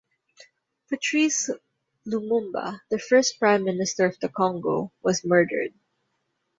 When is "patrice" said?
0.89-1.51